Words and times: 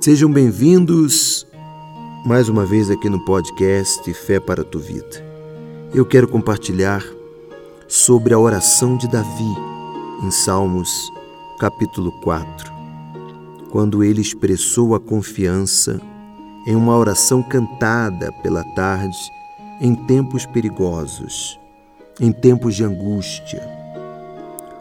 Sejam 0.00 0.32
bem-vindos 0.32 1.46
mais 2.24 2.48
uma 2.48 2.66
vez 2.66 2.90
aqui 2.90 3.08
no 3.08 3.24
podcast 3.24 4.12
Fé 4.14 4.40
para 4.40 4.62
a 4.62 4.64
Tua 4.64 4.80
Vida. 4.80 5.24
Eu 5.94 6.04
quero 6.04 6.26
compartilhar 6.26 7.04
sobre 7.86 8.34
a 8.34 8.38
oração 8.38 8.96
de 8.96 9.08
Davi 9.08 9.54
em 10.24 10.30
Salmos, 10.32 10.90
capítulo 11.60 12.10
4, 12.22 12.72
quando 13.70 14.02
ele 14.02 14.20
expressou 14.20 14.96
a 14.96 15.00
confiança 15.00 16.00
em 16.66 16.74
uma 16.74 16.96
oração 16.96 17.44
cantada 17.44 18.32
pela 18.42 18.64
tarde 18.74 19.16
em 19.80 19.94
tempos 19.94 20.44
perigosos, 20.46 21.60
em 22.20 22.32
tempos 22.32 22.74
de 22.74 22.82
angústia. 22.82 23.75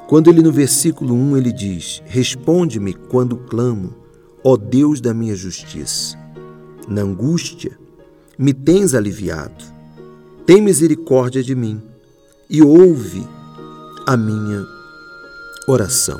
Quando 0.07 0.29
ele 0.29 0.41
no 0.41 0.51
versículo 0.51 1.13
1 1.13 1.37
ele 1.37 1.51
diz: 1.51 2.01
Responde-me 2.05 2.93
quando 2.93 3.37
clamo 3.37 4.05
ó 4.43 4.55
Deus 4.55 5.01
da 5.01 5.11
minha 5.11 5.35
justiça. 5.35 6.15
Na 6.87 7.01
angústia, 7.01 7.75
me 8.37 8.53
tens 8.53 8.93
aliviado. 8.93 9.65
Tem 10.45 10.61
misericórdia 10.61 11.41
de 11.41 11.55
mim 11.55 11.81
e 12.47 12.61
ouve 12.61 13.27
a 14.05 14.15
minha 14.15 14.63
oração. 15.67 16.19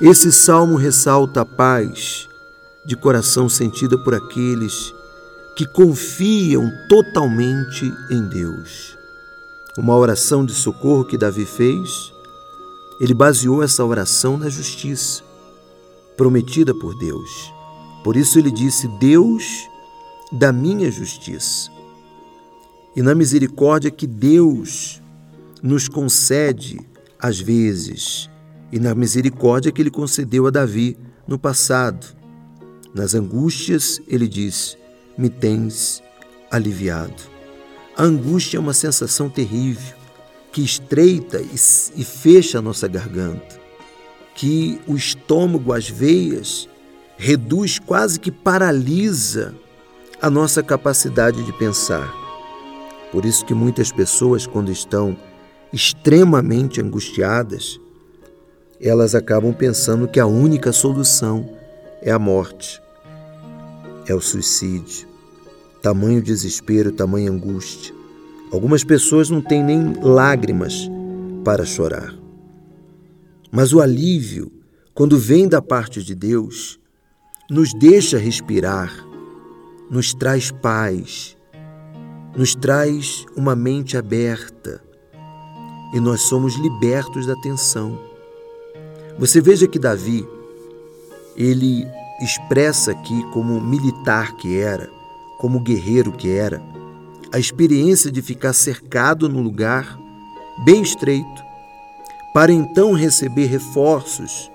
Esse 0.00 0.32
salmo 0.32 0.74
ressalta 0.76 1.42
a 1.42 1.44
paz 1.44 2.28
de 2.84 2.96
coração 2.96 3.48
sentida 3.48 3.96
por 4.02 4.14
aqueles 4.14 4.92
que 5.54 5.64
confiam 5.64 6.68
totalmente 6.88 7.92
em 8.10 8.28
Deus. 8.28 8.96
Uma 9.76 9.96
oração 9.96 10.44
de 10.44 10.54
socorro 10.54 11.04
que 11.04 11.16
Davi 11.16 11.44
fez, 11.44 12.12
ele 13.00 13.14
baseou 13.14 13.62
essa 13.62 13.84
oração 13.84 14.36
na 14.36 14.48
justiça 14.48 15.22
prometida 16.16 16.74
por 16.74 16.98
Deus. 16.98 17.52
Por 18.02 18.16
isso 18.16 18.38
ele 18.38 18.50
disse: 18.50 18.88
Deus 18.98 19.68
da 20.32 20.52
minha 20.52 20.90
justiça. 20.90 21.70
E 22.94 23.02
na 23.02 23.14
misericórdia 23.14 23.90
que 23.90 24.06
Deus 24.06 25.00
nos 25.62 25.88
concede 25.88 26.80
às 27.18 27.40
vezes, 27.40 28.28
e 28.70 28.78
na 28.78 28.94
misericórdia 28.94 29.72
que 29.72 29.80
ele 29.80 29.90
concedeu 29.90 30.46
a 30.46 30.50
Davi 30.50 30.96
no 31.26 31.38
passado. 31.38 32.06
Nas 32.94 33.14
angústias, 33.14 34.00
ele 34.08 34.26
diz: 34.26 34.76
Me 35.16 35.28
tens 35.28 36.02
aliviado. 36.50 37.22
A 37.96 38.02
angústia 38.02 38.56
é 38.56 38.60
uma 38.60 38.72
sensação 38.72 39.28
terrível 39.28 39.97
que 40.52 40.62
estreita 40.62 41.40
e 41.40 42.04
fecha 42.04 42.58
a 42.58 42.62
nossa 42.62 42.88
garganta 42.88 43.58
que 44.38 44.80
o 44.86 44.94
estômago, 44.94 45.72
as 45.72 45.88
veias, 45.88 46.68
reduz, 47.16 47.80
quase 47.80 48.20
que 48.20 48.30
paralisa 48.30 49.52
a 50.22 50.30
nossa 50.30 50.62
capacidade 50.62 51.42
de 51.42 51.52
pensar. 51.54 52.08
Por 53.10 53.24
isso 53.24 53.44
que 53.44 53.52
muitas 53.52 53.90
pessoas, 53.90 54.46
quando 54.46 54.70
estão 54.70 55.16
extremamente 55.72 56.80
angustiadas, 56.80 57.80
elas 58.80 59.16
acabam 59.16 59.52
pensando 59.52 60.06
que 60.06 60.20
a 60.20 60.26
única 60.26 60.70
solução 60.70 61.58
é 62.00 62.12
a 62.12 62.18
morte, 62.18 62.80
é 64.06 64.14
o 64.14 64.20
suicídio. 64.20 65.08
Tamanho 65.82 66.22
desespero, 66.22 66.92
tamanha 66.92 67.28
angústia. 67.28 67.97
Algumas 68.52 68.82
pessoas 68.82 69.28
não 69.28 69.42
têm 69.42 69.62
nem 69.62 69.92
lágrimas 70.00 70.88
para 71.44 71.64
chorar. 71.66 72.14
Mas 73.50 73.72
o 73.72 73.80
alívio, 73.80 74.50
quando 74.94 75.18
vem 75.18 75.46
da 75.46 75.60
parte 75.60 76.02
de 76.02 76.14
Deus, 76.14 76.78
nos 77.50 77.74
deixa 77.74 78.18
respirar, 78.18 78.92
nos 79.90 80.14
traz 80.14 80.50
paz, 80.50 81.36
nos 82.36 82.54
traz 82.54 83.26
uma 83.36 83.54
mente 83.54 83.96
aberta 83.96 84.82
e 85.94 86.00
nós 86.00 86.22
somos 86.22 86.56
libertos 86.56 87.26
da 87.26 87.34
tensão. 87.36 87.98
Você 89.18 89.40
veja 89.40 89.66
que 89.66 89.78
Davi, 89.78 90.26
ele 91.36 91.86
expressa 92.20 92.92
aqui 92.92 93.22
como 93.32 93.60
militar 93.60 94.36
que 94.36 94.58
era, 94.58 94.90
como 95.38 95.60
guerreiro 95.60 96.12
que 96.12 96.30
era, 96.30 96.62
a 97.32 97.38
experiência 97.38 98.10
de 98.10 98.22
ficar 98.22 98.52
cercado 98.52 99.28
num 99.28 99.42
lugar 99.42 99.98
bem 100.64 100.82
estreito, 100.82 101.42
para 102.32 102.52
então 102.52 102.92
receber 102.92 103.46
reforços 103.46 104.50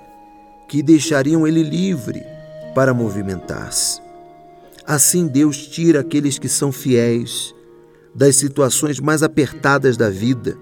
que 0.67 0.81
deixariam 0.81 1.47
ele 1.47 1.63
livre 1.63 2.23
para 2.73 2.93
movimentar-se. 2.93 4.01
Assim, 4.85 5.27
Deus 5.27 5.67
tira 5.67 6.01
aqueles 6.01 6.37
que 6.37 6.49
são 6.49 6.71
fiéis 6.71 7.53
das 8.13 8.35
situações 8.35 8.99
mais 8.99 9.23
apertadas 9.23 9.95
da 9.95 10.09
vida, 10.09 10.57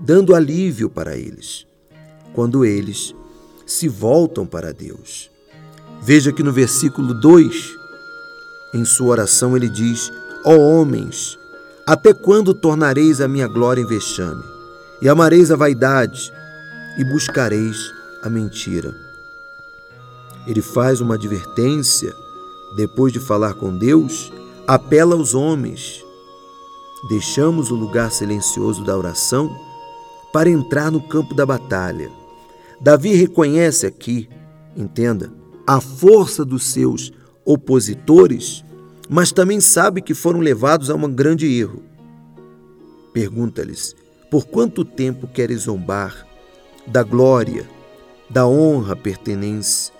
dando 0.00 0.34
alívio 0.34 0.88
para 0.88 1.16
eles, 1.16 1.66
quando 2.32 2.64
eles 2.64 3.14
se 3.66 3.88
voltam 3.88 4.46
para 4.46 4.72
Deus. 4.72 5.30
Veja 6.00 6.32
que 6.32 6.42
no 6.42 6.52
versículo 6.52 7.12
2, 7.14 7.74
em 8.74 8.84
sua 8.84 9.08
oração, 9.08 9.56
ele 9.56 9.68
diz: 9.68 10.10
Ó 10.44 10.54
oh, 10.54 10.60
homens, 10.60 11.36
até 11.86 12.12
quando 12.12 12.52
tornareis 12.52 13.20
a 13.20 13.28
minha 13.28 13.46
glória 13.46 13.80
em 13.80 13.86
vexame? 13.86 14.42
E 15.00 15.08
amareis 15.08 15.52
a 15.52 15.56
vaidade, 15.56 16.32
e 16.98 17.04
buscareis 17.04 17.92
a 18.22 18.28
mentira. 18.28 18.92
Ele 20.46 20.60
faz 20.60 21.00
uma 21.00 21.14
advertência, 21.14 22.12
depois 22.76 23.12
de 23.12 23.20
falar 23.20 23.54
com 23.54 23.76
Deus, 23.76 24.32
apela 24.66 25.14
aos 25.14 25.34
homens. 25.34 26.04
Deixamos 27.08 27.70
o 27.70 27.76
lugar 27.76 28.10
silencioso 28.10 28.84
da 28.84 28.96
oração 28.96 29.54
para 30.32 30.50
entrar 30.50 30.90
no 30.90 31.00
campo 31.00 31.34
da 31.34 31.46
batalha. 31.46 32.10
Davi 32.80 33.14
reconhece 33.14 33.86
aqui, 33.86 34.28
entenda, 34.76 35.32
a 35.66 35.80
força 35.80 36.44
dos 36.44 36.64
seus 36.72 37.12
opositores, 37.44 38.64
mas 39.08 39.32
também 39.32 39.60
sabe 39.60 40.00
que 40.00 40.14
foram 40.14 40.40
levados 40.40 40.90
a 40.90 40.94
um 40.94 41.10
grande 41.10 41.46
erro. 41.46 41.82
Pergunta-lhes: 43.12 43.94
Por 44.30 44.46
quanto 44.46 44.84
tempo 44.84 45.26
queres 45.26 45.62
zombar 45.62 46.26
da 46.86 47.02
glória, 47.02 47.68
da 48.28 48.46
honra 48.46 48.96
pertencente, 48.96 49.92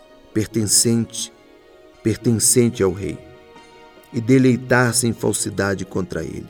pertencente 2.03 2.83
ao 2.83 2.93
rei, 2.93 3.19
e 4.13 4.21
deleitar-se 4.21 5.07
em 5.07 5.13
falsidade 5.13 5.85
contra 5.85 6.23
ele. 6.23 6.49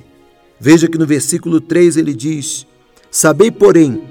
Veja 0.58 0.88
que 0.88 0.98
no 0.98 1.06
versículo 1.06 1.60
3 1.60 1.96
ele 1.96 2.14
diz: 2.14 2.66
Sabei, 3.10 3.50
porém, 3.50 4.02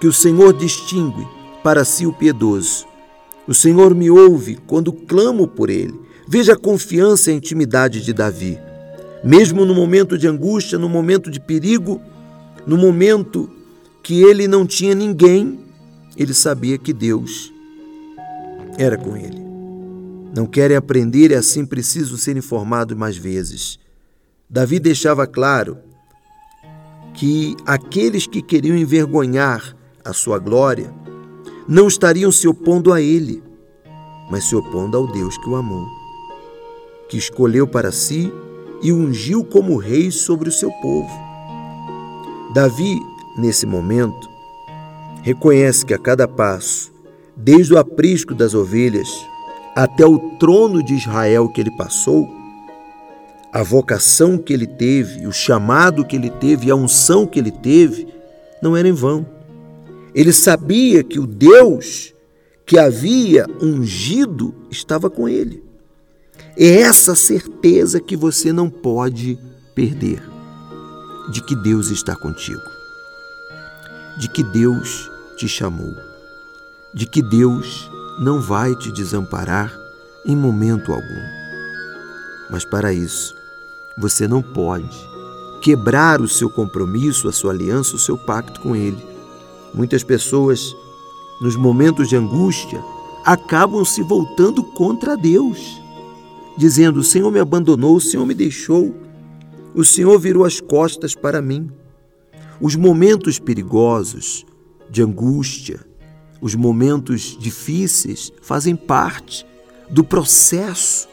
que 0.00 0.06
o 0.06 0.12
Senhor 0.12 0.52
distingue 0.52 1.26
para 1.62 1.84
si 1.84 2.06
o 2.06 2.12
piedoso. 2.12 2.86
O 3.46 3.54
Senhor 3.54 3.94
me 3.94 4.10
ouve 4.10 4.56
quando 4.66 4.92
clamo 4.92 5.46
por 5.46 5.70
ele. 5.70 5.94
Veja 6.26 6.54
a 6.54 6.58
confiança 6.58 7.30
e 7.30 7.34
a 7.34 7.36
intimidade 7.36 8.00
de 8.00 8.12
Davi. 8.12 8.58
Mesmo 9.24 9.64
no 9.64 9.74
momento 9.74 10.16
de 10.18 10.26
angústia, 10.26 10.78
no 10.78 10.88
momento 10.88 11.30
de 11.30 11.40
perigo, 11.40 12.00
no 12.66 12.76
momento 12.76 13.50
que 14.02 14.22
ele 14.22 14.48
não 14.48 14.66
tinha 14.66 14.94
ninguém, 14.94 15.60
ele 16.16 16.34
sabia 16.34 16.76
que 16.78 16.92
Deus 16.92 17.52
era 18.78 18.96
com 18.96 19.16
ele. 19.16 19.40
Não 20.34 20.46
querem 20.46 20.76
aprender 20.76 21.30
e 21.30 21.34
assim 21.34 21.64
precisam 21.64 22.16
ser 22.16 22.36
informados 22.36 22.96
mais 22.96 23.16
vezes. 23.16 23.78
Davi 24.48 24.78
deixava 24.78 25.26
claro 25.26 25.78
que 27.14 27.54
aqueles 27.66 28.26
que 28.26 28.42
queriam 28.42 28.76
envergonhar 28.76 29.76
a 30.04 30.12
sua 30.12 30.38
glória 30.38 30.92
não 31.68 31.86
estariam 31.86 32.32
se 32.32 32.48
opondo 32.48 32.92
a 32.92 33.00
ele, 33.00 33.42
mas 34.30 34.44
se 34.44 34.56
opondo 34.56 34.96
ao 34.96 35.06
Deus 35.06 35.36
que 35.38 35.48
o 35.48 35.54
amou, 35.56 35.86
que 37.12 37.18
escolheu 37.18 37.66
para 37.66 37.92
si 37.92 38.32
e 38.82 38.90
ungiu 38.90 39.44
como 39.44 39.76
rei 39.76 40.10
sobre 40.10 40.48
o 40.48 40.52
seu 40.52 40.70
povo. 40.80 41.10
Davi, 42.54 42.98
nesse 43.36 43.66
momento, 43.66 44.30
reconhece 45.20 45.84
que 45.84 45.92
a 45.92 45.98
cada 45.98 46.26
passo, 46.26 46.90
desde 47.36 47.74
o 47.74 47.78
aprisco 47.78 48.34
das 48.34 48.54
ovelhas 48.54 49.10
até 49.76 50.06
o 50.06 50.18
trono 50.38 50.82
de 50.82 50.94
Israel 50.94 51.50
que 51.50 51.60
ele 51.60 51.70
passou, 51.76 52.26
a 53.52 53.62
vocação 53.62 54.38
que 54.38 54.54
ele 54.54 54.66
teve, 54.66 55.26
o 55.26 55.32
chamado 55.32 56.06
que 56.06 56.16
ele 56.16 56.30
teve, 56.30 56.70
a 56.70 56.74
unção 56.74 57.26
que 57.26 57.38
ele 57.38 57.50
teve, 57.50 58.08
não 58.62 58.74
era 58.74 58.88
em 58.88 58.92
vão. 58.92 59.26
Ele 60.14 60.32
sabia 60.32 61.04
que 61.04 61.20
o 61.20 61.26
Deus 61.26 62.14
que 62.64 62.78
havia 62.78 63.46
ungido 63.60 64.54
estava 64.70 65.10
com 65.10 65.28
ele. 65.28 65.71
É 66.56 66.82
essa 66.82 67.14
certeza 67.14 67.98
que 67.98 68.14
você 68.14 68.52
não 68.52 68.68
pode 68.68 69.38
perder 69.74 70.22
de 71.30 71.40
que 71.42 71.56
Deus 71.56 71.88
está 71.88 72.14
contigo, 72.14 72.60
de 74.18 74.28
que 74.28 74.42
Deus 74.42 75.10
te 75.38 75.48
chamou, 75.48 75.94
de 76.94 77.06
que 77.06 77.22
Deus 77.22 77.90
não 78.20 78.40
vai 78.40 78.74
te 78.74 78.92
desamparar 78.92 79.72
em 80.26 80.36
momento 80.36 80.92
algum. 80.92 81.22
Mas 82.50 82.66
para 82.66 82.92
isso, 82.92 83.34
você 83.96 84.28
não 84.28 84.42
pode 84.42 84.90
quebrar 85.62 86.20
o 86.20 86.28
seu 86.28 86.50
compromisso, 86.50 87.28
a 87.28 87.32
sua 87.32 87.52
aliança, 87.52 87.96
o 87.96 87.98
seu 87.98 88.18
pacto 88.18 88.60
com 88.60 88.76
Ele. 88.76 89.02
Muitas 89.72 90.04
pessoas, 90.04 90.76
nos 91.40 91.56
momentos 91.56 92.10
de 92.10 92.16
angústia, 92.16 92.82
acabam 93.24 93.84
se 93.86 94.02
voltando 94.02 94.62
contra 94.62 95.16
Deus, 95.16 95.80
dizendo: 96.56 97.00
O 97.00 97.04
Senhor 97.04 97.30
me 97.30 97.38
abandonou, 97.38 97.96
o 97.96 98.00
Senhor 98.00 98.26
me 98.26 98.34
deixou, 98.34 98.94
o 99.74 99.84
Senhor 99.84 100.18
virou 100.18 100.44
as 100.44 100.60
costas 100.60 101.14
para 101.14 101.40
mim. 101.40 101.70
Os 102.60 102.76
momentos 102.76 103.38
perigosos, 103.38 104.44
de 104.90 105.02
angústia, 105.02 105.80
os 106.40 106.54
momentos 106.54 107.36
difíceis 107.40 108.32
fazem 108.42 108.76
parte 108.76 109.46
do 109.88 110.04
processo 110.04 111.08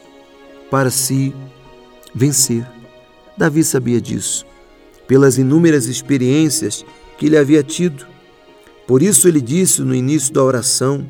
para 0.70 0.90
se 0.90 1.34
vencer. 2.14 2.66
Davi 3.36 3.64
sabia 3.64 4.00
disso, 4.00 4.44
pelas 5.06 5.38
inúmeras 5.38 5.86
experiências 5.86 6.84
que 7.16 7.26
ele 7.26 7.38
havia 7.38 7.62
tido. 7.62 8.06
Por 8.86 9.02
isso 9.02 9.26
ele 9.28 9.40
disse 9.40 9.82
no 9.82 9.94
início 9.94 10.32
da 10.32 10.42
oração: 10.42 11.08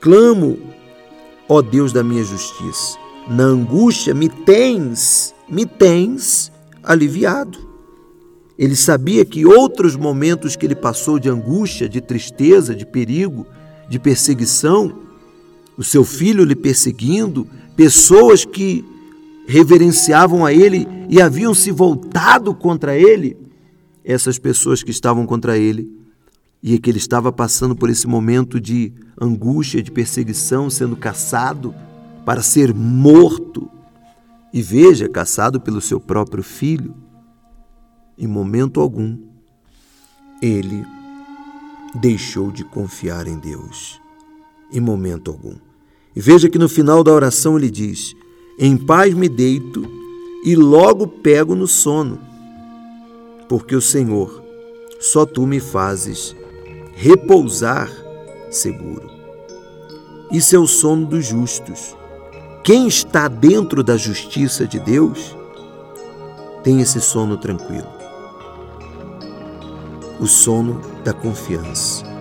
Clamo, 0.00 0.58
ó 1.52 1.60
Deus 1.60 1.92
da 1.92 2.02
minha 2.02 2.24
justiça, 2.24 2.96
na 3.28 3.44
angústia 3.44 4.14
me 4.14 4.30
tens, 4.30 5.34
me 5.46 5.66
tens 5.66 6.50
aliviado. 6.82 7.58
Ele 8.58 8.74
sabia 8.74 9.22
que 9.22 9.44
outros 9.44 9.94
momentos 9.94 10.56
que 10.56 10.64
ele 10.64 10.74
passou 10.74 11.18
de 11.18 11.28
angústia, 11.28 11.88
de 11.88 12.00
tristeza, 12.00 12.74
de 12.74 12.86
perigo, 12.86 13.46
de 13.86 13.98
perseguição, 13.98 15.00
o 15.76 15.84
seu 15.84 16.04
filho 16.04 16.42
lhe 16.42 16.56
perseguindo, 16.56 17.46
pessoas 17.76 18.46
que 18.46 18.82
reverenciavam 19.46 20.46
a 20.46 20.54
ele 20.54 20.88
e 21.10 21.20
haviam 21.20 21.52
se 21.52 21.70
voltado 21.70 22.54
contra 22.54 22.96
ele, 22.96 23.36
essas 24.02 24.38
pessoas 24.38 24.82
que 24.82 24.90
estavam 24.90 25.26
contra 25.26 25.58
ele, 25.58 25.90
e 26.62 26.78
que 26.78 26.88
ele 26.88 26.98
estava 26.98 27.32
passando 27.32 27.74
por 27.74 27.90
esse 27.90 28.06
momento 28.06 28.60
de 28.60 28.92
angústia, 29.20 29.82
de 29.82 29.90
perseguição, 29.90 30.70
sendo 30.70 30.96
caçado 30.96 31.74
para 32.24 32.40
ser 32.40 32.72
morto. 32.72 33.68
E 34.52 34.62
veja, 34.62 35.08
caçado 35.08 35.60
pelo 35.60 35.80
seu 35.80 35.98
próprio 35.98 36.42
filho, 36.42 36.94
em 38.16 38.28
momento 38.28 38.80
algum, 38.80 39.18
ele 40.40 40.84
deixou 41.96 42.52
de 42.52 42.62
confiar 42.62 43.26
em 43.26 43.38
Deus. 43.38 44.00
Em 44.72 44.80
momento 44.80 45.30
algum. 45.30 45.56
E 46.14 46.20
veja 46.20 46.48
que 46.48 46.58
no 46.58 46.68
final 46.68 47.02
da 47.02 47.12
oração 47.12 47.58
ele 47.58 47.70
diz: 47.70 48.14
Em 48.58 48.76
paz 48.76 49.14
me 49.14 49.28
deito 49.28 49.84
e 50.44 50.54
logo 50.54 51.06
pego 51.08 51.54
no 51.54 51.66
sono, 51.66 52.18
porque 53.48 53.74
o 53.74 53.80
Senhor, 53.80 54.42
só 55.00 55.26
tu 55.26 55.46
me 55.46 55.58
fazes 55.58 56.36
repousar 56.94 57.90
seguro. 58.50 59.10
Isso 60.30 60.56
é 60.56 60.58
o 60.58 60.66
sono 60.66 61.06
dos 61.06 61.26
justos. 61.26 61.96
Quem 62.62 62.86
está 62.86 63.28
dentro 63.28 63.82
da 63.82 63.96
justiça 63.96 64.66
de 64.66 64.78
Deus 64.78 65.36
tem 66.62 66.80
esse 66.80 67.00
sono 67.00 67.36
tranquilo. 67.36 67.88
O 70.20 70.26
sono 70.26 70.80
da 71.04 71.12
confiança 71.12 72.12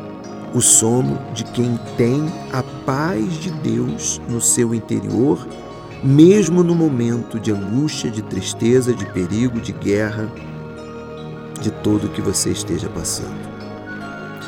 o 0.54 0.62
sono 0.62 1.18
de 1.34 1.44
quem 1.46 1.80
tem 1.98 2.26
a 2.52 2.62
paz 2.86 3.34
de 3.40 3.52
Deus 3.52 4.22
no 4.28 4.42
seu 4.42 4.76
interior, 4.76 5.48
mesmo 6.04 6.64
no 6.64 6.76
momento 6.76 7.40
de 7.40 7.52
angústia, 7.52 8.12
de 8.12 8.22
tristeza, 8.22 8.94
de 8.94 9.06
perigo, 9.06 9.60
de 9.62 9.72
guerra, 9.72 10.30
de 11.62 11.72
tudo 11.72 12.10
que 12.10 12.22
você 12.22 12.50
esteja 12.52 12.90
passando. 12.90 13.51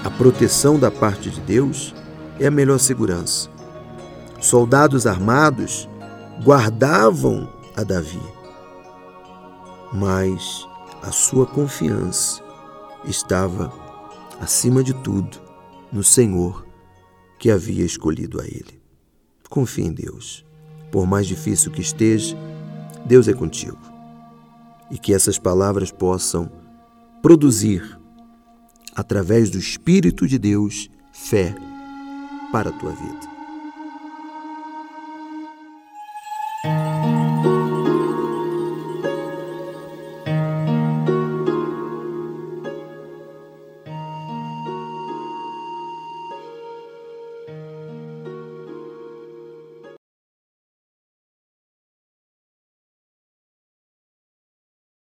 A 0.03 0.11
proteção 0.11 0.77
da 0.77 0.91
parte 0.91 1.29
de 1.29 1.39
Deus 1.39 1.95
é 2.37 2.47
a 2.47 2.51
melhor 2.51 2.77
segurança. 2.77 3.49
Soldados 4.41 5.07
armados 5.07 5.87
guardavam 6.43 7.47
a 7.73 7.83
Davi, 7.83 8.21
mas 9.93 10.67
a 11.01 11.11
sua 11.11 11.45
confiança 11.45 12.43
estava 13.05 13.71
acima 14.41 14.83
de 14.83 14.93
tudo 14.93 15.39
no 15.89 16.03
Senhor 16.03 16.65
que 17.39 17.49
havia 17.49 17.85
escolhido 17.85 18.41
a 18.41 18.45
ele. 18.45 18.81
Confie 19.49 19.83
em 19.83 19.93
Deus. 19.93 20.45
Por 20.91 21.07
mais 21.07 21.27
difícil 21.27 21.71
que 21.71 21.81
esteja, 21.81 22.35
Deus 23.05 23.27
é 23.27 23.33
contigo. 23.33 23.77
E 24.91 24.97
que 24.97 25.13
essas 25.13 25.39
palavras 25.39 25.91
possam 25.91 26.51
produzir, 27.21 27.97
através 28.95 29.49
do 29.49 29.57
Espírito 29.57 30.27
de 30.27 30.37
Deus, 30.37 30.89
fé 31.11 31.55
para 32.51 32.69
a 32.69 32.73
tua 32.73 32.91
vida. 32.91 33.32